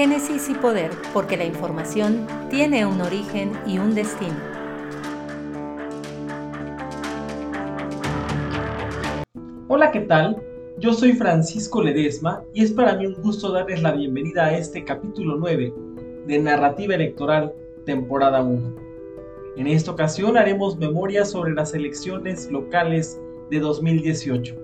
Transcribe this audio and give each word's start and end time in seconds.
Génesis 0.00 0.48
y 0.48 0.54
Poder, 0.54 0.92
porque 1.12 1.36
la 1.36 1.44
información 1.44 2.26
tiene 2.48 2.86
un 2.86 3.02
origen 3.02 3.52
y 3.66 3.76
un 3.76 3.94
destino. 3.94 4.34
Hola, 9.68 9.90
¿qué 9.90 10.00
tal? 10.00 10.42
Yo 10.78 10.94
soy 10.94 11.12
Francisco 11.12 11.82
Ledesma 11.82 12.42
y 12.54 12.64
es 12.64 12.72
para 12.72 12.96
mí 12.96 13.04
un 13.04 13.20
gusto 13.20 13.52
darles 13.52 13.82
la 13.82 13.92
bienvenida 13.92 14.46
a 14.46 14.56
este 14.56 14.86
capítulo 14.86 15.36
9 15.36 15.74
de 16.26 16.38
Narrativa 16.38 16.94
Electoral, 16.94 17.52
temporada 17.84 18.42
1. 18.42 18.74
En 19.58 19.66
esta 19.66 19.90
ocasión 19.90 20.38
haremos 20.38 20.78
memoria 20.78 21.26
sobre 21.26 21.52
las 21.52 21.74
elecciones 21.74 22.50
locales 22.50 23.20
de 23.50 23.60
2018. 23.60 24.56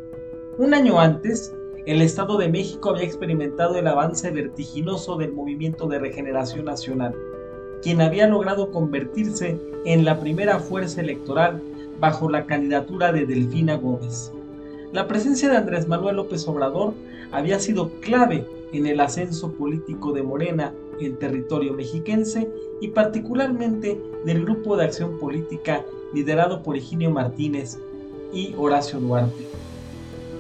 Un 0.57 0.73
año 0.73 0.99
antes, 0.99 1.55
el 1.87 2.03
Estado 2.03 2.37
de 2.37 2.49
México 2.49 2.91
había 2.91 3.05
experimentado 3.05 3.77
el 3.77 3.87
avance 3.87 4.33
vertiginoso 4.33 5.17
del 5.17 5.33
movimiento 5.33 5.87
de 5.87 6.01
regeneración 6.01 6.65
nacional, 6.65 7.15
quien 7.81 8.01
había 8.01 8.27
logrado 8.27 8.73
convertirse 8.73 9.57
en 9.85 10.05
la 10.05 10.19
primera 10.19 10.59
fuerza 10.59 11.01
electoral 11.01 11.63
bajo 12.01 12.29
la 12.29 12.45
candidatura 12.47 13.13
de 13.13 13.25
Delfina 13.25 13.77
Gómez. 13.77 14.33
La 14.93 15.07
presencia 15.07 15.49
de 15.49 15.59
Andrés 15.59 15.87
Manuel 15.87 16.17
López 16.17 16.49
Obrador 16.49 16.93
había 17.31 17.61
sido 17.61 17.89
clave 18.01 18.45
en 18.73 18.87
el 18.89 18.99
ascenso 18.99 19.53
político 19.53 20.13
de 20.13 20.25
Morena 20.25 20.75
en 20.99 21.17
territorio 21.17 21.73
mexiquense 21.73 22.51
y 22.81 22.89
particularmente 22.89 24.01
del 24.25 24.43
grupo 24.43 24.77
de 24.77 24.87
acción 24.87 25.21
política 25.21 25.85
liderado 26.13 26.65
por 26.65 26.77
Higinio 26.77 27.13
Martínez 27.13 27.79
y 28.33 28.55
Horacio 28.59 28.99
Duarte. 28.99 29.47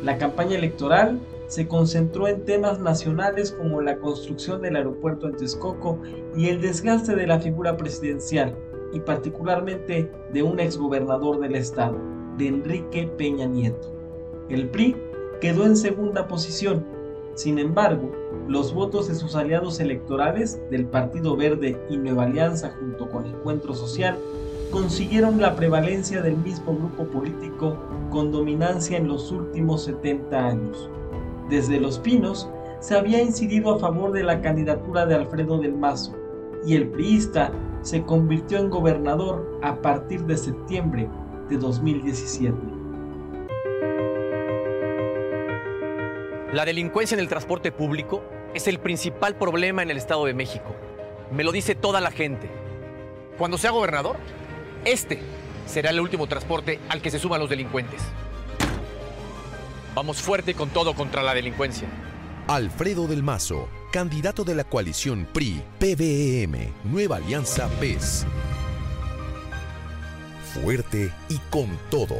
La 0.03 0.19
campaña 0.19 0.56
electoral 0.56 1.21
se 1.47 1.69
concentró 1.69 2.29
en 2.29 2.45
temas 2.45 2.81
nacionales 2.81 3.53
como 3.53 3.81
la 3.81 3.99
construcción 3.99 4.63
del 4.63 4.77
aeropuerto 4.77 5.29
en 5.29 5.37
Texcoco 5.37 6.01
y 6.37 6.49
el 6.49 6.61
desgaste 6.61 7.15
de 7.15 7.27
la 7.27 7.39
figura 7.39 7.77
presidencial, 7.77 8.57
y 8.93 9.01
particularmente 9.01 10.11
de 10.33 10.43
un 10.43 10.61
exgobernador 10.61 11.41
del 11.41 11.55
estado, 11.55 11.99
de 12.39 12.49
Enrique 12.49 13.11
Peña 13.17 13.47
Nieto. 13.47 13.95
El 14.49 14.69
PRI 14.69 14.97
quedó 15.41 15.65
en 15.65 15.77
segunda 15.77 16.29
posición. 16.29 16.85
Sin 17.35 17.59
embargo, 17.59 18.11
los 18.49 18.73
votos 18.73 19.09
de 19.09 19.15
sus 19.15 19.35
aliados 19.35 19.81
electorales 19.81 20.61
del 20.71 20.87
Partido 20.87 21.37
Verde 21.37 21.79
y 21.91 21.97
Nueva 21.97 22.25
Alianza 22.25 22.75
junto 22.79 23.11
con 23.11 23.27
Encuentro 23.27 23.75
Social 23.75 24.17
consiguieron 24.71 25.41
la 25.41 25.55
prevalencia 25.55 26.23
del 26.23 26.37
mismo 26.37 26.75
grupo 26.75 27.05
político 27.05 27.77
con 28.11 28.33
dominancia 28.33 28.97
en 28.97 29.09
los 29.09 29.31
últimos 29.31 29.85
70 29.85 30.47
años. 30.47 30.91
Desde 31.49 31.81
Los 31.81 31.99
Pinos 31.99 32.51
se 32.81 32.97
había 32.97 33.23
incidido 33.23 33.75
a 33.75 33.79
favor 33.79 34.13
de 34.13 34.25
la 34.25 34.41
candidatura 34.41 35.07
de 35.07 35.15
Alfredo 35.15 35.59
del 35.59 35.75
Mazo 35.75 36.15
y 36.67 36.75
el 36.75 36.89
priista 36.89 37.53
se 37.83 38.03
convirtió 38.03 38.59
en 38.59 38.69
gobernador 38.69 39.61
a 39.63 39.81
partir 39.81 40.25
de 40.25 40.37
septiembre 40.37 41.09
de 41.49 41.57
2017. 41.57 42.57
La 46.53 46.65
delincuencia 46.65 47.15
en 47.15 47.21
el 47.21 47.29
transporte 47.29 47.71
público 47.71 48.23
es 48.55 48.67
el 48.67 48.81
principal 48.81 49.37
problema 49.37 49.83
en 49.83 49.91
el 49.91 49.97
Estado 49.99 50.25
de 50.25 50.35
México. 50.35 50.75
Me 51.31 51.45
lo 51.45 51.53
dice 51.53 51.75
toda 51.75 52.01
la 52.01 52.11
gente. 52.11 52.51
Cuando 53.39 53.59
sea 53.59 53.71
gobernador, 53.71 54.17
este 54.85 55.21
será 55.67 55.91
el 55.91 56.01
último 56.01 56.27
transporte 56.27 56.81
al 56.89 57.03
que 57.03 57.11
se 57.11 57.19
suman 57.19 57.41
los 57.41 57.51
delincuentes. 57.51 58.03
Vamos 59.97 60.21
fuerte 60.21 60.53
con 60.53 60.69
todo 60.69 60.93
contra 60.93 61.23
la 61.23 61.33
delincuencia. 61.33 61.89
Alfredo 62.49 63.07
del 63.07 63.23
Mazo, 63.23 63.67
candidato 63.91 64.45
de 64.45 64.55
la 64.55 64.65
coalición 64.65 65.27
PRI, 65.33 65.62
PBM, 65.79 66.71
Nueva 66.84 67.17
Alianza 67.17 67.71
PES. 67.81 68.27
Fuerte 70.53 71.11
y 71.31 71.39
con 71.49 71.71
todo. 71.89 72.17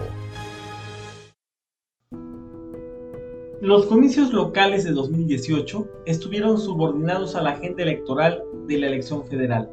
Los 3.61 3.85
comicios 3.85 4.33
locales 4.33 4.85
de 4.85 4.93
2018 4.93 5.87
estuvieron 6.07 6.59
subordinados 6.59 7.37
a 7.37 7.43
la 7.43 7.51
agenda 7.51 7.83
electoral 7.83 8.43
de 8.67 8.79
la 8.79 8.87
elección 8.87 9.23
federal, 9.27 9.71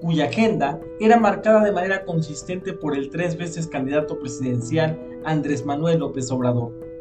cuya 0.00 0.28
agenda 0.30 0.80
era 0.98 1.20
marcada 1.20 1.62
de 1.62 1.72
manera 1.72 2.06
consistente 2.06 2.72
por 2.72 2.96
el 2.96 3.10
tres 3.10 3.36
veces 3.36 3.66
candidato 3.66 4.18
presidencial 4.18 4.98
Andrés 5.26 5.66
Manuel 5.66 5.98
López 5.98 6.30
Obrador 6.30 6.93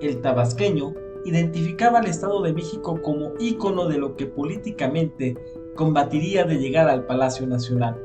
el 0.00 0.20
tabasqueño 0.20 0.94
identificaba 1.24 1.98
al 1.98 2.06
Estado 2.06 2.42
de 2.42 2.52
México 2.52 3.00
como 3.02 3.32
ícono 3.38 3.86
de 3.86 3.98
lo 3.98 4.16
que 4.16 4.26
políticamente 4.26 5.36
combatiría 5.74 6.44
de 6.44 6.58
llegar 6.58 6.88
al 6.88 7.04
Palacio 7.04 7.46
Nacional, 7.46 7.96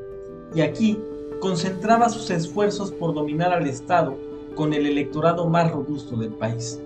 y 0.54 0.60
aquí 0.60 0.98
concentraba 1.40 2.08
sus 2.08 2.30
esfuerzos 2.30 2.92
por 2.92 3.14
dominar 3.14 3.52
al 3.52 3.66
Estado 3.66 4.14
con 4.54 4.72
el 4.72 4.86
electorado 4.86 5.48
más 5.48 5.70
robusto 5.70 6.16
del 6.16 6.30
país. 6.30 6.80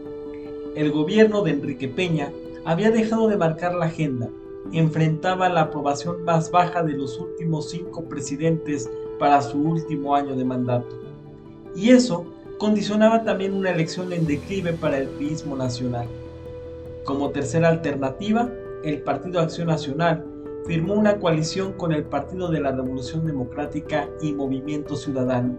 El 0.75 0.91
gobierno 0.91 1.43
de 1.43 1.53
Enrique 1.53 1.89
Peña 1.89 2.33
había 2.65 2.91
dejado 2.91 3.29
de 3.29 3.37
marcar 3.37 3.75
la 3.75 3.87
agenda, 3.87 4.29
enfrentaba 4.73 5.49
la 5.49 5.63
aprobación 5.63 6.25
más 6.25 6.51
baja 6.51 6.83
de 6.83 6.95
los 6.95 7.19
últimos 7.19 7.71
cinco 7.71 8.05
presidentes 8.05 8.91
para 9.19 9.43
su 9.43 9.59
último 9.59 10.15
año 10.15 10.37
de 10.37 10.45
mandato. 10.45 10.97
Y 11.75 11.91
eso 11.91 12.27
condicionaba 12.59 13.23
también 13.23 13.55
una 13.55 13.71
elección 13.71 14.13
en 14.13 14.27
declive 14.27 14.73
para 14.73 14.99
el 14.99 15.09
turismo 15.11 15.57
nacional. 15.57 16.09
Como 17.05 17.31
tercera 17.31 17.69
alternativa, 17.69 18.51
el 18.83 19.01
Partido 19.03 19.41
Acción 19.41 19.69
Nacional 19.69 20.25
firmó 20.67 20.95
una 20.95 21.19
coalición 21.19 21.73
con 21.73 21.93
el 21.93 22.05
Partido 22.05 22.49
de 22.49 22.61
la 22.61 22.73
Revolución 22.73 23.25
Democrática 23.25 24.09
y 24.21 24.33
Movimiento 24.33 24.97
Ciudadano, 24.97 25.55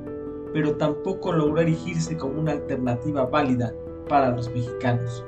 pero 0.53 0.75
tampoco 0.75 1.31
logró 1.31 1.61
erigirse 1.61 2.17
como 2.17 2.41
una 2.41 2.51
alternativa 2.51 3.25
válida 3.25 3.73
para 4.09 4.31
los 4.31 4.49
mexicanos. 4.49 5.23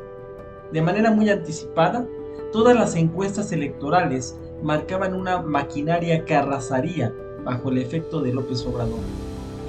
De 0.73 0.81
manera 0.81 1.09
muy 1.11 1.29
anticipada, 1.29 2.05
todas 2.51 2.75
las 2.75 2.95
encuestas 2.95 3.51
electorales 3.53 4.37
marcaban 4.61 5.13
una 5.13 5.41
maquinaria 5.41 6.25
que 6.25 6.35
arrasaría 6.35 7.15
bajo 7.45 7.69
el 7.69 7.77
efecto 7.77 8.21
de 8.21 8.33
López 8.33 8.65
Obrador 8.65 8.99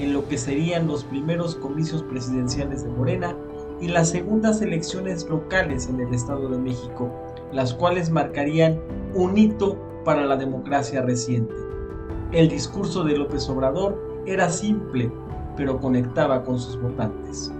en 0.02 0.12
lo 0.12 0.28
que 0.28 0.36
serían 0.36 0.88
los 0.88 1.04
primeros 1.04 1.54
comicios 1.54 2.02
presidenciales 2.02 2.82
de 2.82 2.90
Morena 2.90 3.36
y 3.80 3.86
las 3.86 4.10
segundas 4.10 4.60
elecciones 4.60 5.28
locales 5.28 5.86
en 5.86 6.00
el 6.00 6.12
Estado 6.12 6.48
de 6.48 6.58
México, 6.58 7.08
las 7.52 7.72
cuales 7.72 8.10
marcarían 8.10 8.80
un 9.14 9.38
hito 9.38 9.78
para 10.04 10.26
la 10.26 10.36
democracia 10.36 11.02
reciente. 11.02 11.54
El 12.32 12.48
discurso 12.48 13.04
de 13.04 13.16
López 13.16 13.48
Obrador 13.48 14.22
era 14.26 14.50
simple, 14.50 15.12
pero 15.56 15.80
conectaba 15.80 16.42
con 16.42 16.58
sus 16.58 16.80
votantes. 16.80 17.52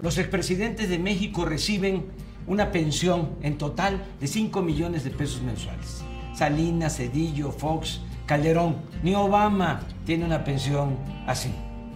Los 0.00 0.16
expresidentes 0.16 0.88
de 0.88 0.98
México 0.98 1.44
reciben 1.44 2.06
una 2.46 2.72
pensión 2.72 3.28
en 3.42 3.58
total 3.58 4.02
de 4.20 4.26
5 4.26 4.62
millones 4.62 5.04
de 5.04 5.10
pesos 5.10 5.42
mensuales. 5.42 6.02
Salinas, 6.34 6.96
Cedillo, 6.96 7.50
Fox, 7.50 8.00
Calderón, 8.26 8.76
ni 9.02 9.14
Obama 9.14 9.80
tiene 10.04 10.24
una 10.24 10.44
pensión 10.44 10.96
así. 11.26 11.52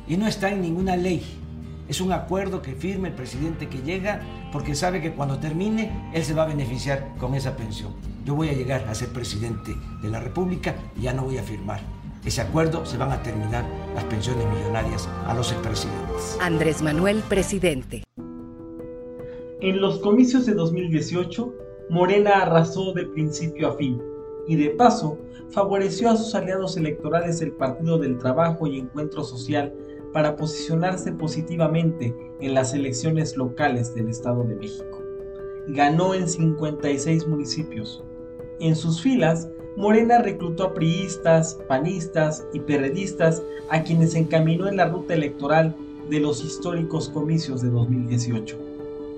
Y 0.08 0.16
no 0.16 0.26
está 0.26 0.50
en 0.50 0.62
ninguna 0.62 0.96
ley. 0.96 1.22
Es 1.88 2.00
un 2.00 2.12
acuerdo 2.12 2.62
que 2.62 2.72
firma 2.72 3.08
el 3.08 3.14
presidente 3.14 3.68
que 3.68 3.78
llega 3.78 4.20
porque 4.52 4.74
sabe 4.74 5.00
que 5.00 5.12
cuando 5.12 5.38
termine 5.38 6.10
él 6.12 6.24
se 6.24 6.34
va 6.34 6.42
a 6.42 6.46
beneficiar 6.46 7.14
con 7.18 7.34
esa 7.34 7.56
pensión. 7.56 7.94
Yo 8.24 8.34
voy 8.34 8.48
a 8.48 8.54
llegar 8.54 8.86
a 8.88 8.94
ser 8.94 9.08
presidente 9.10 9.72
de 10.02 10.10
la 10.10 10.20
República 10.20 10.74
y 10.96 11.02
ya 11.02 11.12
no 11.12 11.24
voy 11.24 11.38
a 11.38 11.42
firmar 11.42 11.80
ese 12.26 12.40
acuerdo, 12.40 12.84
se 12.84 12.98
van 12.98 13.12
a 13.12 13.22
terminar 13.22 13.64
las 13.94 14.02
pensiones 14.04 14.44
millonarias 14.48 15.08
a 15.26 15.32
los 15.32 15.52
expresidentes. 15.52 16.36
Andrés 16.40 16.82
Manuel, 16.82 17.22
presidente. 17.28 18.02
En 19.60 19.80
los 19.80 20.00
comicios 20.00 20.44
de 20.44 20.54
2018, 20.54 21.54
Morena 21.88 22.42
arrasó 22.42 22.92
de 22.94 23.06
principio 23.06 23.68
a 23.68 23.76
fin 23.76 24.02
y 24.46 24.56
de 24.56 24.70
paso 24.70 25.18
favoreció 25.50 26.10
a 26.10 26.16
sus 26.16 26.34
aliados 26.34 26.76
electorales 26.76 27.40
el 27.40 27.52
Partido 27.52 27.98
del 27.98 28.18
Trabajo 28.18 28.66
y 28.66 28.78
Encuentro 28.78 29.24
Social 29.24 29.72
para 30.12 30.36
posicionarse 30.36 31.12
positivamente 31.12 32.14
en 32.40 32.54
las 32.54 32.74
elecciones 32.74 33.36
locales 33.36 33.94
del 33.94 34.08
Estado 34.08 34.44
de 34.44 34.54
México. 34.56 35.02
Ganó 35.68 36.14
en 36.14 36.28
56 36.28 37.26
municipios. 37.26 38.02
En 38.60 38.76
sus 38.76 39.02
filas, 39.02 39.48
Morena 39.76 40.18
reclutó 40.18 40.64
a 40.64 40.74
priistas, 40.74 41.58
panistas 41.68 42.46
y 42.54 42.60
perredistas 42.60 43.42
a 43.68 43.82
quienes 43.82 44.14
encaminó 44.14 44.68
en 44.68 44.78
la 44.78 44.88
ruta 44.88 45.14
electoral 45.14 45.76
de 46.08 46.20
los 46.20 46.42
históricos 46.42 47.10
comicios 47.10 47.60
de 47.60 47.68
2018. 47.68 48.56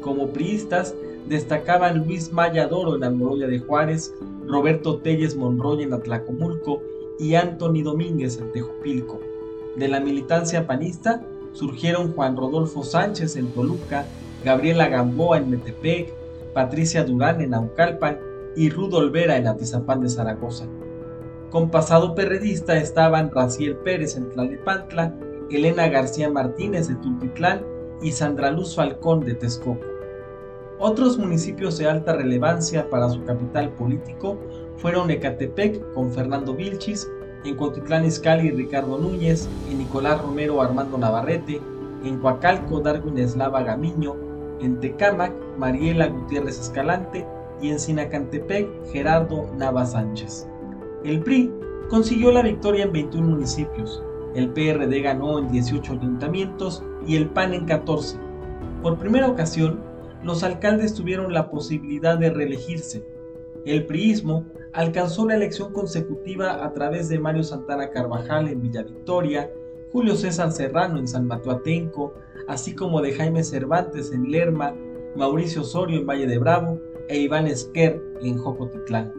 Como 0.01 0.29
priistas 0.29 0.95
destacaban 1.29 2.07
Luis 2.07 2.33
Maya 2.33 2.67
Doro 2.67 2.97
en 2.97 3.05
Almoloya 3.05 3.47
de 3.47 3.59
Juárez, 3.59 4.15
Roberto 4.47 4.99
Telles 4.99 5.37
Monroy 5.37 5.83
en 5.83 5.93
Atlacomulco 5.93 6.83
y 7.19 7.35
Anthony 7.35 7.83
Domínguez 7.83 8.39
en 8.39 8.51
Tejupilco. 8.53 9.21
De 9.77 9.89
la 9.89 10.01
militancia 10.01 10.67
panista 10.67 11.23
surgieron 11.53 12.13
Juan 12.13 12.37
Rodolfo 12.37 12.83
Sánchez 12.83 13.37
en 13.37 13.49
Toluca, 13.49 14.07
Gabriela 14.45 14.89
Gamboa 14.89 15.39
en 15.39 15.51
Metepec, 15.51 16.15
Patricia 16.55 17.05
Durán 17.05 17.41
en 17.41 17.55
Aucalpan 17.55 18.19
y 18.57 18.71
Rudolf 18.71 19.13
Vera 19.13 19.37
en 19.37 19.47
Atizapán 19.47 20.01
de 20.01 20.09
Zaragoza. 20.09 20.67
Con 21.51 21.71
pasado 21.71 22.15
perredista 22.15 22.77
estaban 22.77 23.31
Raciel 23.31 23.77
Pérez 23.77 24.17
en 24.17 24.29
Tlalnepantla, 24.31 25.15
Elena 25.51 25.89
García 25.89 26.31
Martínez 26.31 26.89
de 26.89 26.97
Tultitlán 26.97 27.65
y 28.03 28.13
Sandra 28.13 28.51
Luz 28.51 28.75
Falcón 28.75 29.25
de 29.25 29.35
Texcoco. 29.35 29.98
Otros 30.81 31.19
municipios 31.19 31.77
de 31.79 31.89
alta 31.89 32.13
relevancia 32.13 32.89
para 32.89 33.11
su 33.11 33.25
capital 33.25 33.71
político 33.71 34.39
fueron 34.77 35.11
Ecatepec 35.11 35.93
con 35.93 36.13
Fernando 36.13 36.55
Vilchis, 36.55 37.11
en 37.45 37.57
Cuautitlán 37.57 38.05
Izcalli 38.05 38.53
Ricardo 38.53 38.97
Núñez, 38.97 39.49
en 39.69 39.79
Nicolás 39.79 40.23
Romero 40.23 40.63
Armando 40.63 40.97
Navarrete, 40.97 41.61
en 42.05 42.19
Coacalco 42.19 42.81
Darwin 42.81 43.19
Eslava 43.19 43.63
Gamiño, 43.63 44.15
en 44.61 44.79
Tecámac 44.79 45.33
Mariela 45.57 46.07
Gutiérrez 46.07 46.61
Escalante 46.61 47.27
y 47.61 47.71
en 47.71 47.81
Sinacantepec 47.81 48.69
Gerardo 48.93 49.51
Nava 49.57 49.85
Sánchez. 49.85 50.49
El 51.05 51.21
PRI 51.21 51.53
consiguió 51.91 52.31
la 52.31 52.43
victoria 52.43 52.85
en 52.85 52.93
21 52.93 53.27
municipios, 53.27 54.01
el 54.37 54.51
PRD 54.51 55.01
ganó 55.01 55.41
en 55.41 55.51
18 55.51 55.95
ayuntamientos 55.95 56.85
y 57.05 57.17
el 57.17 57.29
PAN 57.31 57.55
en 57.55 57.65
14. 57.65 58.17
Por 58.83 58.99
primera 58.99 59.27
ocasión, 59.27 59.88
los 60.23 60.43
alcaldes 60.43 60.95
tuvieron 60.95 61.33
la 61.33 61.51
posibilidad 61.51 62.19
de 62.19 62.31
reelegirse. 62.31 63.05
El 63.65 63.87
priismo 63.87 64.47
alcanzó 64.73 65.27
la 65.27 65.37
elección 65.37 65.73
consecutiva 65.73 66.65
a 66.65 66.73
través 66.73 67.09
de 67.09 67.19
Mario 67.19 67.43
Santana 67.43 67.91
Carvajal 67.91 68.49
en 68.49 68.61
Villa 68.61 68.83
Victoria, 68.83 69.51
Julio 69.93 70.15
César 70.15 70.53
Serrano 70.53 70.99
en 70.99 71.09
San 71.09 71.27
Matuatenco, 71.27 72.15
así 72.47 72.75
como 72.75 73.01
de 73.01 73.15
Jaime 73.15 73.43
Cervantes 73.43 74.13
en 74.13 74.31
Lerma, 74.31 74.75
Mauricio 75.17 75.63
Osorio 75.63 76.01
en 76.01 76.07
Valle 76.07 76.27
de 76.27 76.39
Bravo 76.39 76.79
e 77.09 77.19
Iván 77.19 77.47
Esquer 77.47 78.03
en 78.23 78.39
Jocotitlán. 78.39 79.13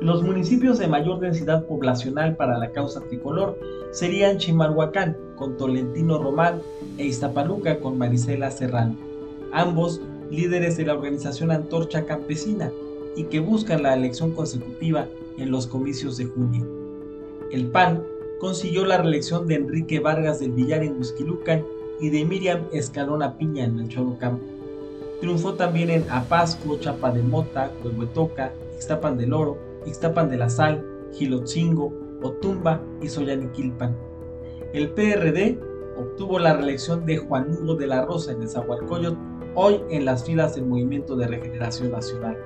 Los 0.00 0.22
municipios 0.22 0.78
de 0.78 0.88
mayor 0.88 1.20
densidad 1.20 1.64
poblacional 1.66 2.36
para 2.36 2.58
la 2.58 2.72
causa 2.72 3.00
tricolor 3.00 3.58
serían 3.92 4.38
Chimalhuacán 4.38 5.16
con 5.36 5.56
Tolentino 5.56 6.18
Román 6.18 6.60
e 6.98 7.06
Iztapaluca 7.06 7.78
con 7.78 7.96
Marisela 7.96 8.50
Serrano, 8.50 8.96
ambos 9.54 10.00
líderes 10.30 10.76
de 10.76 10.84
la 10.84 10.94
organización 10.94 11.50
Antorcha 11.50 12.04
Campesina 12.04 12.72
y 13.16 13.24
que 13.24 13.40
buscan 13.40 13.82
la 13.82 13.94
elección 13.94 14.32
consecutiva 14.32 15.08
en 15.38 15.50
los 15.50 15.66
comicios 15.66 16.16
de 16.16 16.26
junio. 16.26 16.66
El 17.50 17.68
PAN 17.68 18.02
consiguió 18.40 18.84
la 18.84 18.98
reelección 18.98 19.46
de 19.46 19.54
Enrique 19.54 20.00
Vargas 20.00 20.40
del 20.40 20.52
Villar 20.52 20.82
en 20.82 20.98
Huizquilucan 20.98 21.64
y 22.00 22.10
de 22.10 22.24
Miriam 22.24 22.64
Escalona 22.72 23.38
Piña 23.38 23.64
en 23.64 23.76
Melchorocampo. 23.76 24.44
Triunfó 25.20 25.54
también 25.54 25.90
en 25.90 26.04
Apasco, 26.10 26.76
Chapa 26.78 27.12
de 27.12 27.22
Mota, 27.22 27.70
Huehuetoca, 27.82 28.52
Ixtapan 28.74 29.16
del 29.16 29.32
Oro, 29.32 29.56
Ixtapan 29.86 30.28
de 30.28 30.36
la 30.36 30.50
Sal, 30.50 30.84
Gilotzingo, 31.12 31.92
Otumba 32.22 32.82
y 33.00 33.08
Soyaniquilpan. 33.08 33.96
El 34.72 34.90
PRD 34.90 35.58
obtuvo 35.98 36.38
la 36.38 36.54
reelección 36.54 37.04
de 37.06 37.18
Juan 37.18 37.50
Hugo 37.50 37.74
de 37.74 37.86
la 37.86 38.04
Rosa 38.04 38.32
en 38.32 38.40
Nezahualcóyotl, 38.40 39.18
hoy 39.54 39.80
en 39.90 40.04
las 40.04 40.24
filas 40.24 40.54
del 40.54 40.66
Movimiento 40.66 41.16
de 41.16 41.26
Regeneración 41.26 41.92
Nacional. 41.92 42.36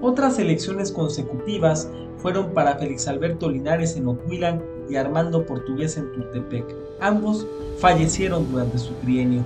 Otras 0.00 0.38
elecciones 0.38 0.90
consecutivas 0.90 1.88
fueron 2.16 2.52
para 2.52 2.76
Félix 2.76 3.06
Alberto 3.06 3.48
Linares 3.48 3.96
en 3.96 4.08
Ocuilan 4.08 4.62
y 4.88 4.96
Armando 4.96 5.46
Portugués 5.46 5.96
en 5.96 6.10
Tultepec. 6.12 6.64
Ambos 7.00 7.46
fallecieron 7.78 8.50
durante 8.50 8.78
su 8.78 8.92
trienio. 8.94 9.44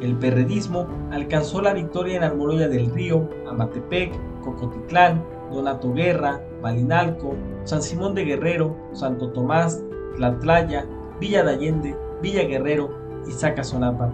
El 0.00 0.14
perredismo 0.16 0.86
alcanzó 1.10 1.60
la 1.60 1.72
victoria 1.72 2.16
en 2.16 2.24
Almoroya 2.24 2.68
del 2.68 2.90
Río, 2.90 3.28
Amatepec, 3.48 4.12
Cocotitlán, 4.42 5.24
Donato 5.50 5.92
Guerra, 5.92 6.40
Malinalco, 6.62 7.34
San 7.64 7.82
Simón 7.82 8.14
de 8.14 8.24
Guerrero, 8.24 8.76
Santo 8.92 9.30
Tomás, 9.30 9.82
Tlatlaya, 10.16 10.86
Villa 11.20 11.44
de 11.44 11.52
Allende, 11.52 11.96
Villa 12.22 12.44
Guerrero 12.44 12.90
y 13.26 13.32
Zacazonapa. 13.32 14.12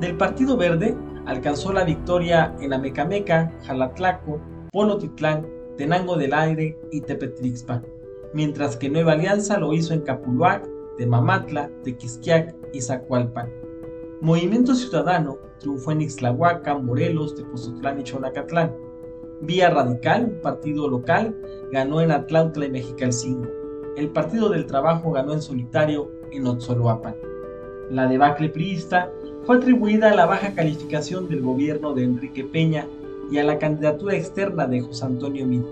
Del 0.00 0.16
Partido 0.16 0.56
Verde 0.56 0.96
alcanzó 1.26 1.72
la 1.72 1.84
victoria 1.84 2.54
en 2.60 2.72
Amecameca, 2.72 3.52
Jalatlaco, 3.64 4.40
Polotitlán, 4.72 5.46
Tenango 5.76 6.16
del 6.16 6.34
Aire 6.34 6.78
y 6.90 7.00
Tepetlixpa, 7.00 7.82
mientras 8.34 8.76
que 8.76 8.90
Nueva 8.90 9.12
Alianza 9.12 9.58
lo 9.58 9.72
hizo 9.72 9.94
en 9.94 10.00
Capuluac, 10.00 10.68
Temamatla, 10.98 11.70
Tequisquiac 11.84 12.54
y 12.72 12.80
Zacualpan. 12.80 13.50
Movimiento 14.20 14.74
Ciudadano 14.74 15.38
triunfó 15.58 15.92
en 15.92 16.02
Ixtlahuaca, 16.02 16.76
Morelos, 16.78 17.34
Tepozotlán 17.34 18.00
y 18.00 18.04
Chonacatlán. 18.04 18.74
Vía 19.40 19.70
Radical, 19.70 20.38
partido 20.42 20.88
local, 20.88 21.36
ganó 21.72 22.00
en 22.00 22.12
Atlautla 22.12 22.66
y 22.66 22.70
Mexicalcingo. 22.70 23.61
El 23.96 24.08
Partido 24.08 24.48
del 24.48 24.66
Trabajo 24.66 25.12
ganó 25.12 25.34
en 25.34 25.42
solitario 25.42 26.10
en 26.30 26.46
Otzoloapan. 26.46 27.14
La 27.90 28.06
debacle 28.06 28.48
priista 28.48 29.10
fue 29.44 29.56
atribuida 29.56 30.10
a 30.10 30.14
la 30.14 30.24
baja 30.24 30.54
calificación 30.54 31.28
del 31.28 31.42
gobierno 31.42 31.92
de 31.92 32.04
Enrique 32.04 32.42
Peña 32.42 32.86
y 33.30 33.38
a 33.38 33.44
la 33.44 33.58
candidatura 33.58 34.16
externa 34.16 34.66
de 34.66 34.80
José 34.80 35.04
Antonio 35.04 35.44
Mid, 35.44 35.62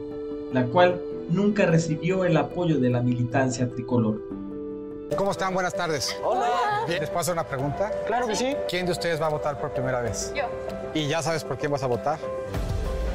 la 0.53 0.67
cual 0.67 1.01
nunca 1.31 1.65
recibió 1.65 2.25
el 2.25 2.37
apoyo 2.37 2.79
de 2.79 2.91
la 2.91 3.01
militancia 3.01 3.71
tricolor. 3.71 4.21
¿Cómo 5.17 5.31
están? 5.31 5.55
Buenas 5.55 5.75
tardes. 5.75 6.15
Hola. 6.23 6.47
¿Les 6.87 7.09
paso 7.09 7.33
una 7.33 7.45
pregunta? 7.45 7.91
Claro 8.07 8.27
que 8.27 8.37
sí. 8.37 8.55
¿Quién 8.69 8.85
de 8.85 8.93
ustedes 8.93 9.21
va 9.21 9.27
a 9.27 9.31
votar 9.31 9.59
por 9.59 9.71
primera 9.71 10.01
vez? 10.03 10.33
Yo. 10.37 10.45
¿Y 10.93 11.09
ya 11.09 11.23
sabes 11.23 11.43
por 11.43 11.57
quién 11.57 11.73
vas 11.73 11.83
a 11.83 11.87
votar? 11.87 12.19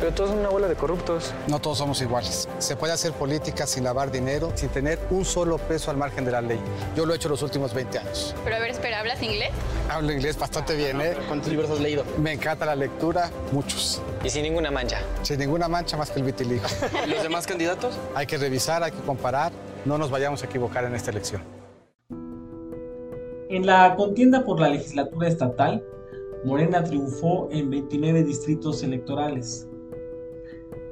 Pero 0.06 0.18
todos 0.18 0.30
son 0.30 0.40
una 0.42 0.50
bola 0.50 0.68
de 0.68 0.76
corruptos. 0.76 1.34
No 1.48 1.58
todos 1.58 1.80
somos 1.80 2.00
iguales. 2.00 2.48
Se 2.60 2.76
puede 2.76 2.94
hacer 2.94 3.12
política 3.14 3.66
sin 3.66 3.84
lavar 3.84 4.12
dinero, 4.12 4.52
sin 4.54 4.70
tener 4.70 5.00
un 5.10 5.26
solo 5.26 5.58
peso 5.58 5.90
al 5.90 5.98
margen 5.98 6.24
de 6.26 6.32
la 6.32 6.42
ley. 6.42 6.60
Yo 6.96 7.08
lo 7.08 7.14
he 7.14 7.16
hecho 7.16 7.28
los 7.28 7.42
últimos 7.42 7.74
20 7.74 7.98
años. 7.98 8.36
Pero 8.44 8.56
a 8.56 8.60
ver, 8.60 8.70
espera, 8.70 9.00
¿hablas 9.00 9.20
inglés? 9.24 9.50
Hablo 9.90 10.14
inglés 10.14 10.38
bastante 10.38 10.76
bien, 10.76 11.02
¿eh? 11.02 11.18
¿Cuántos 11.28 11.50
libros 11.50 11.72
has 11.72 11.80
leído? 11.80 12.04
Me 12.20 12.34
encanta 12.34 12.68
la 12.68 12.76
lectura, 12.76 13.32
muchos. 13.52 14.00
Y 14.24 14.30
sin 14.30 14.44
ninguna 14.44 14.70
mancha. 14.70 15.00
Sin 15.24 15.40
ninguna 15.40 15.68
mancha 15.68 15.98
más 15.98 16.12
que 16.12 16.20
el 16.20 16.26
vitiligo. 16.28 16.66
¿Y 17.04 17.10
los 17.10 17.24
demás 17.24 17.48
candidatos? 17.48 17.96
hay 18.14 18.28
que 18.28 18.38
revisar, 18.38 18.84
hay 18.84 18.92
que 18.92 19.02
comparar. 19.02 19.52
No 19.86 19.98
nos 19.98 20.12
vayamos 20.12 20.44
a 20.44 20.46
equivocar 20.46 20.86
en 20.86 20.94
esta 20.94 21.10
elección. 21.10 21.42
En 23.50 23.66
la 23.66 23.96
contienda 23.96 24.46
por 24.46 24.60
la 24.60 24.70
legislatura 24.70 25.28
estatal, 25.28 25.84
Morena 26.44 26.84
triunfó 26.84 27.50
en 27.52 27.72
29 27.72 28.24
distritos 28.24 28.84
electorales. 28.84 29.68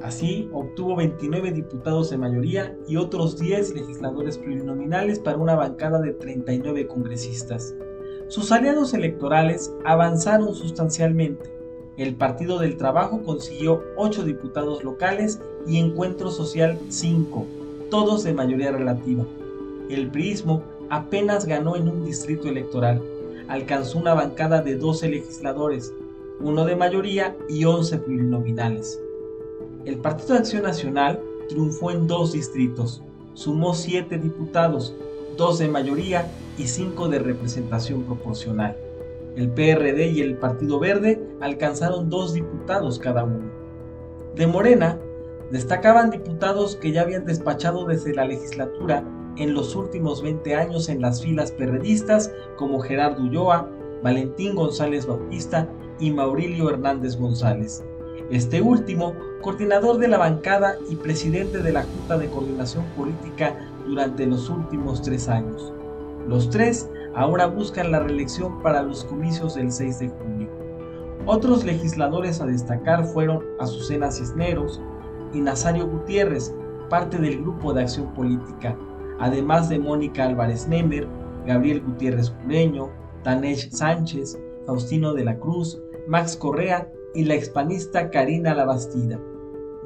Así, 0.03 0.49
obtuvo 0.51 0.97
29 0.97 1.53
diputados 1.53 2.09
de 2.09 2.17
mayoría 2.17 2.75
y 2.89 2.97
otros 2.97 3.39
10 3.39 3.73
legisladores 3.73 4.37
plurinominales 4.37 5.17
para 5.17 5.37
una 5.37 5.55
bancada 5.55 6.01
de 6.01 6.11
39 6.11 6.87
congresistas. 6.87 7.73
Sus 8.27 8.51
aliados 8.51 8.93
electorales 8.93 9.73
avanzaron 9.85 10.55
sustancialmente. 10.55 11.49
El 11.95 12.15
Partido 12.15 12.59
del 12.59 12.75
Trabajo 12.75 13.21
consiguió 13.23 13.81
8 13.95 14.25
diputados 14.25 14.83
locales 14.83 15.39
y 15.65 15.77
Encuentro 15.77 16.31
Social 16.31 16.77
5, 16.89 17.45
todos 17.89 18.25
de 18.25 18.33
mayoría 18.33 18.73
relativa. 18.73 19.23
El 19.89 20.11
priismo 20.11 20.63
apenas 20.89 21.45
ganó 21.45 21.77
en 21.77 21.87
un 21.87 22.03
distrito 22.03 22.49
electoral. 22.49 23.01
Alcanzó 23.47 23.99
una 23.99 24.13
bancada 24.13 24.61
de 24.61 24.75
12 24.75 25.07
legisladores, 25.07 25.93
uno 26.41 26.65
de 26.65 26.75
mayoría 26.75 27.37
y 27.47 27.63
11 27.63 27.99
plurinominales. 27.99 28.99
El 29.85 29.97
Partido 29.97 30.35
Acción 30.35 30.63
Nacional 30.63 31.19
triunfó 31.49 31.91
en 31.91 32.07
dos 32.07 32.31
distritos, 32.31 33.03
sumó 33.33 33.73
7 33.73 34.17
diputados, 34.17 34.95
2 35.35 35.59
de 35.59 35.67
mayoría 35.67 36.31
y 36.57 36.67
5 36.67 37.09
de 37.09 37.19
representación 37.19 38.03
proporcional. 38.03 38.77
El 39.35 39.49
PRD 39.49 40.07
y 40.11 40.21
el 40.21 40.37
Partido 40.37 40.79
Verde 40.79 41.21
alcanzaron 41.41 42.09
2 42.09 42.33
diputados 42.33 42.97
cada 42.97 43.25
uno. 43.25 43.51
De 44.35 44.47
Morena, 44.47 44.97
destacaban 45.51 46.11
diputados 46.11 46.77
que 46.77 46.93
ya 46.93 47.01
habían 47.01 47.25
despachado 47.25 47.85
desde 47.85 48.15
la 48.15 48.23
legislatura 48.23 49.03
en 49.35 49.53
los 49.53 49.75
últimos 49.75 50.21
20 50.21 50.55
años 50.55 50.87
en 50.87 51.01
las 51.01 51.21
filas 51.21 51.51
perredistas 51.51 52.31
como 52.55 52.79
Gerardo 52.79 53.21
Ulloa, 53.21 53.69
Valentín 54.01 54.55
González 54.55 55.05
Bautista 55.05 55.67
y 55.99 56.11
Maurilio 56.11 56.69
Hernández 56.69 57.17
González. 57.17 57.83
Este 58.29 58.61
último, 58.61 59.13
coordinador 59.41 59.97
de 59.97 60.07
la 60.07 60.17
bancada 60.17 60.77
y 60.89 60.95
presidente 60.95 61.59
de 61.59 61.71
la 61.71 61.83
Junta 61.83 62.17
de 62.17 62.29
Coordinación 62.29 62.85
Política 62.95 63.55
durante 63.85 64.25
los 64.25 64.49
últimos 64.49 65.01
tres 65.01 65.27
años. 65.27 65.73
Los 66.27 66.49
tres 66.49 66.89
ahora 67.15 67.47
buscan 67.47 67.91
la 67.91 67.99
reelección 67.99 68.61
para 68.61 68.81
los 68.81 69.03
comicios 69.03 69.55
del 69.55 69.71
6 69.71 69.99
de 69.99 70.09
junio. 70.09 70.49
Otros 71.25 71.63
legisladores 71.63 72.41
a 72.41 72.45
destacar 72.45 73.05
fueron 73.05 73.43
Azucena 73.59 74.11
Cisneros 74.11 74.81
y 75.33 75.41
Nazario 75.41 75.87
Gutiérrez, 75.87 76.53
parte 76.89 77.17
del 77.17 77.41
Grupo 77.41 77.73
de 77.73 77.81
Acción 77.81 78.13
Política, 78.13 78.77
además 79.19 79.69
de 79.69 79.79
Mónica 79.79 80.25
Álvarez 80.25 80.67
Nemer, 80.67 81.07
Gabriel 81.45 81.81
Gutiérrez 81.81 82.29
Cureño, 82.29 82.89
Tanesh 83.23 83.69
Sánchez, 83.71 84.39
Faustino 84.65 85.13
de 85.13 85.25
la 85.25 85.37
Cruz, 85.37 85.81
Max 86.07 86.35
Correa 86.35 86.89
y 87.13 87.25
la 87.25 87.35
expanista 87.35 88.09
Karina 88.09 88.53
Labastida. 88.53 89.19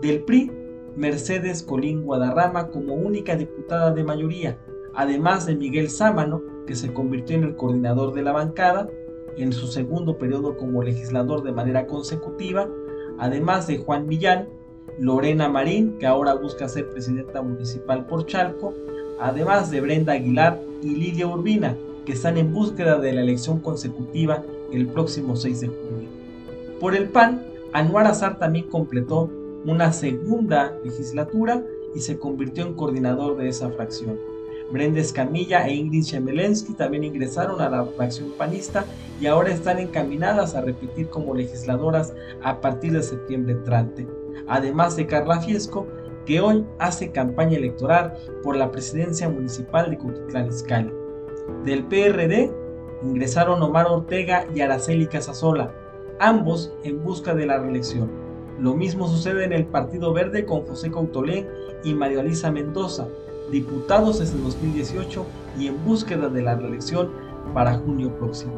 Del 0.02 0.22
PRI, 0.22 0.52
Mercedes 0.96 1.64
Colín 1.64 2.04
Guadarrama 2.04 2.70
como 2.70 2.94
única 2.94 3.36
diputada 3.36 3.92
de 3.92 4.04
mayoría, 4.04 4.58
además 4.94 5.46
de 5.46 5.56
Miguel 5.56 5.90
Sámano, 5.90 6.42
que 6.66 6.76
se 6.76 6.94
convirtió 6.94 7.36
en 7.36 7.44
el 7.44 7.56
coordinador 7.56 8.14
de 8.14 8.24
la 8.24 8.32
bancada 8.32 8.90
en 9.38 9.54
su 9.54 9.68
segundo 9.68 10.18
periodo 10.18 10.58
como 10.58 10.82
legislador 10.82 11.44
de 11.44 11.52
manera 11.52 11.86
consecutiva, 11.86 12.68
además 13.20 13.68
de 13.68 13.78
Juan 13.78 14.08
Millán, 14.08 14.50
Lorena 15.00 15.48
Marín, 15.48 15.98
que 16.00 16.08
ahora 16.08 16.34
busca 16.34 16.68
ser 16.68 16.90
presidenta 16.90 17.42
municipal 17.42 18.08
por 18.08 18.26
Chalco, 18.26 18.74
además 19.20 19.70
de 19.70 19.82
Brenda 19.82 20.14
Aguilar 20.14 20.60
y 20.82 20.96
Lilia 20.96 21.28
Urbina, 21.28 21.78
que 22.06 22.14
están 22.14 22.38
en 22.38 22.54
búsqueda 22.54 22.98
de 22.98 23.14
la 23.14 23.22
elección 23.22 23.60
consecutiva 23.60 24.44
el 24.72 24.88
próximo 24.88 25.36
6 25.36 25.62
de 25.62 25.68
junio. 25.68 26.17
Por 26.80 26.96
el 26.96 27.10
PAN, 27.10 27.44
Anuar 27.74 28.06
Azar 28.06 28.38
también 28.38 28.70
completó 28.70 29.30
una 29.66 29.92
segunda 29.92 30.78
legislatura 30.84 31.64
y 31.96 32.00
se 32.00 32.20
convirtió 32.20 32.66
en 32.66 32.74
coordinador 32.76 33.36
de 33.38 33.50
esa 33.50 33.70
fracción. 33.72 34.20
Brenda 34.72 35.00
Escamilla 35.00 35.66
e 35.68 35.74
Ingrid 35.74 36.04
Chemelensky 36.04 36.74
también 36.74 37.04
ingresaron 37.04 37.62
a 37.62 37.70
la 37.70 37.86
fracción 37.86 38.32
panista 38.38 38.86
y 39.20 39.26
ahora 39.26 39.50
están 39.50 39.80
encaminadas 39.80 40.56
a 40.56 40.62
repetir 40.62 41.08
como 41.10 41.34
legisladoras 41.34 42.14
a 42.44 42.60
partir 42.62 42.92
de 42.94 43.02
septiembre 43.02 43.54
entrante. 43.54 44.08
Además 44.48 44.96
de 44.96 45.08
Carla 45.08 45.40
Fiesco, 45.40 45.88
que 46.26 46.42
hoy 46.42 46.66
hace 46.78 47.12
campaña 47.12 47.58
electoral 47.58 48.14
por 48.44 48.56
la 48.56 48.70
presidencia 48.70 49.30
municipal 49.30 49.90
de 49.90 49.98
Cuquitlán. 49.98 50.94
Del 51.64 51.86
PRD 51.86 52.52
ingresaron 53.04 53.64
Omar 53.64 53.88
Ortega 53.88 54.46
y 54.54 54.60
Araceli 54.60 55.08
Casasola, 55.08 55.74
ambos 56.20 56.74
en 56.84 57.04
busca 57.04 57.34
de 57.34 57.46
la 57.46 57.60
reelección. 57.60 58.10
Lo 58.60 58.74
mismo 58.74 59.08
sucede 59.08 59.46
en 59.46 59.54
el 59.54 59.66
Partido 59.66 60.14
Verde 60.14 60.46
con 60.46 60.66
José 60.66 60.90
Cautolén 60.90 61.48
y 61.84 61.94
María 61.94 62.22
Elisa 62.22 62.52
Mendoza, 62.52 63.08
diputados 63.52 64.20
desde 64.20 64.40
2018 64.40 65.26
y 65.60 65.68
en 65.68 65.86
búsqueda 65.86 66.28
de 66.28 66.42
la 66.42 66.56
reelección 66.56 67.12
para 67.54 67.78
junio 67.78 68.16
próximo. 68.18 68.54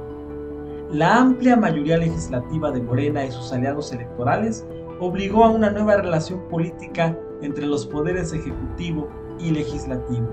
La 0.91 1.17
amplia 1.17 1.55
mayoría 1.55 1.97
legislativa 1.97 2.71
de 2.71 2.81
Morena 2.81 3.25
y 3.25 3.31
sus 3.31 3.51
aliados 3.51 3.91
electorales 3.91 4.65
obligó 4.99 5.43
a 5.43 5.49
una 5.49 5.69
nueva 5.69 5.97
relación 5.97 6.39
política 6.49 7.17
entre 7.41 7.65
los 7.67 7.85
poderes 7.85 8.33
ejecutivo 8.33 9.07
y 9.37 9.51
legislativo. 9.51 10.27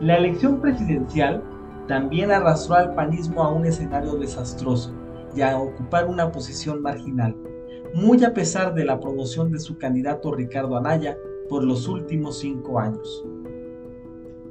La 0.00 0.16
elección 0.16 0.60
presidencial 0.60 1.42
también 1.88 2.30
arrastró 2.30 2.76
al 2.76 2.94
panismo 2.94 3.42
a 3.42 3.50
un 3.50 3.66
escenario 3.66 4.14
desastroso 4.14 4.92
y 5.34 5.42
a 5.42 5.58
ocupar 5.58 6.06
una 6.06 6.30
posición 6.32 6.82
marginal, 6.82 7.36
muy 7.94 8.22
a 8.24 8.32
pesar 8.32 8.74
de 8.74 8.84
la 8.84 9.00
promoción 9.00 9.50
de 9.50 9.58
su 9.58 9.78
candidato 9.78 10.32
Ricardo 10.32 10.76
Anaya 10.76 11.16
por 11.48 11.64
los 11.64 11.88
últimos 11.88 12.38
cinco 12.38 12.78
años. 12.78 13.24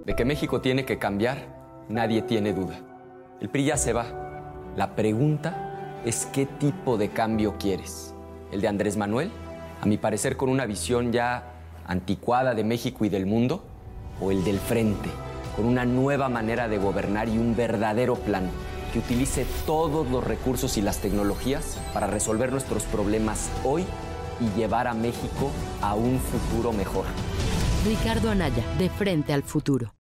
De 0.05 0.15
que 0.15 0.25
México 0.25 0.61
tiene 0.61 0.85
que 0.85 0.97
cambiar, 0.97 1.85
nadie 1.87 2.21
tiene 2.21 2.53
duda. 2.53 2.79
El 3.39 3.49
PRI 3.49 3.65
ya 3.65 3.77
se 3.77 3.93
va. 3.93 4.05
La 4.75 4.95
pregunta 4.95 6.01
es 6.05 6.25
qué 6.27 6.45
tipo 6.45 6.97
de 6.97 7.09
cambio 7.09 7.55
quieres. 7.57 8.13
¿El 8.51 8.61
de 8.61 8.67
Andrés 8.67 8.97
Manuel? 8.97 9.31
A 9.81 9.85
mi 9.85 9.97
parecer 9.97 10.35
con 10.35 10.49
una 10.49 10.65
visión 10.65 11.11
ya 11.11 11.53
anticuada 11.85 12.53
de 12.53 12.63
México 12.63 13.05
y 13.05 13.09
del 13.09 13.25
mundo. 13.25 13.63
¿O 14.21 14.31
el 14.31 14.43
del 14.43 14.59
frente? 14.59 15.09
Con 15.55 15.65
una 15.65 15.85
nueva 15.85 16.27
manera 16.27 16.67
de 16.67 16.77
gobernar 16.77 17.29
y 17.29 17.37
un 17.37 17.55
verdadero 17.55 18.15
plan 18.15 18.49
que 18.89 18.99
utilice 18.99 19.45
todos 19.65 20.09
los 20.09 20.23
recursos 20.23 20.77
y 20.77 20.81
las 20.81 20.99
tecnologías 20.99 21.79
para 21.93 22.07
resolver 22.07 22.51
nuestros 22.51 22.83
problemas 22.83 23.49
hoy 23.63 23.85
y 24.39 24.59
llevar 24.59 24.87
a 24.87 24.93
México 24.93 25.51
a 25.81 25.95
un 25.95 26.19
futuro 26.19 26.71
mejor. 26.73 27.05
Ricardo 27.85 28.29
Anaya, 28.29 28.63
de 28.77 28.89
frente 28.89 29.33
al 29.33 29.43
futuro. 29.43 29.93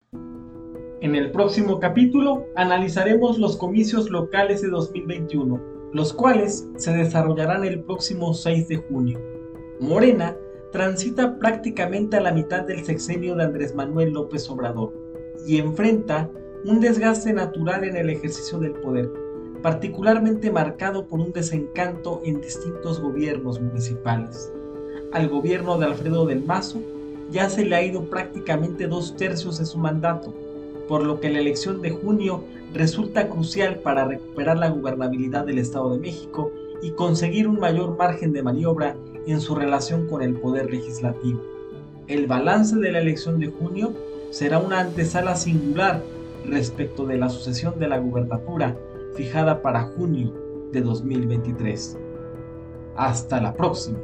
En 1.01 1.15
el 1.15 1.31
próximo 1.31 1.79
capítulo 1.79 2.47
analizaremos 2.57 3.39
los 3.39 3.57
comicios 3.57 4.11
locales 4.11 4.63
de 4.63 4.69
2021, 4.69 5.61
los 5.93 6.13
cuales 6.13 6.67
se 6.77 6.93
desarrollarán 6.93 7.65
el 7.65 7.83
próximo 7.85 8.33
6 8.33 8.69
de 8.69 8.77
junio. 8.77 9.21
Morena 9.79 10.35
transita 10.73 11.39
prácticamente 11.39 12.17
a 12.17 12.21
la 12.21 12.33
mitad 12.33 12.63
del 12.63 12.85
sexenio 12.85 13.35
de 13.37 13.45
Andrés 13.45 13.75
Manuel 13.75 14.13
López 14.13 14.49
Obrador 14.49 14.93
y 15.47 15.59
enfrenta 15.59 16.31
un 16.67 16.81
desgaste 16.81 17.33
natural 17.33 17.85
en 17.85 17.97
el 17.97 18.11
ejercicio 18.11 18.59
del 18.59 18.73
poder, 18.73 19.09
particularmente 19.63 20.51
marcado 20.51 21.07
por 21.07 21.21
un 21.21 21.33
desencanto 21.33 22.21
en 22.25 22.41
distintos 22.41 23.01
gobiernos 23.01 23.61
municipales. 23.61 24.53
Al 25.13 25.29
gobierno 25.29 25.79
de 25.79 25.87
Alfredo 25.87 26.27
del 26.27 26.43
Mazo 26.43 26.81
ya 27.31 27.49
se 27.49 27.65
le 27.65 27.77
ha 27.77 27.85
ido 27.85 28.07
prácticamente 28.07 28.89
dos 28.89 29.15
tercios 29.17 29.59
de 29.59 29.65
su 29.65 29.79
mandato, 29.79 30.35
por 30.89 31.05
lo 31.05 31.21
que 31.21 31.31
la 31.31 31.39
elección 31.39 31.83
de 31.83 31.91
junio 31.91 32.43
resulta 32.75 33.29
crucial 33.29 33.77
para 33.77 34.05
recuperar 34.05 34.59
la 34.59 34.69
gobernabilidad 34.69 35.47
del 35.47 35.59
Estado 35.59 35.93
de 35.93 36.01
México 36.01 36.51
y 36.83 36.91
conseguir 36.91 37.47
un 37.47 37.61
mayor 37.61 37.97
margen 37.97 38.33
de 38.33 38.43
maniobra 38.43 38.97
en 39.29 39.41
su 39.41 39.55
relación 39.55 40.09
con 40.09 40.21
el 40.21 40.35
poder 40.35 40.69
legislativo. 40.69 41.41
El 42.09 42.27
balance 42.27 42.75
de 42.75 42.91
la 42.91 42.99
elección 42.99 43.39
de 43.39 43.53
junio 43.53 43.93
será 44.31 44.59
una 44.59 44.81
antesala 44.81 45.37
singular 45.37 46.03
respecto 46.45 47.07
de 47.07 47.17
la 47.17 47.29
sucesión 47.29 47.79
de 47.79 47.89
la 47.89 47.99
gubernatura 47.99 48.77
fijada 49.15 49.63
para 49.63 49.83
junio 49.83 50.33
de 50.73 50.81
2023. 50.83 51.99
Hasta 52.97 53.41
la 53.41 53.55
próxima. 53.55 53.99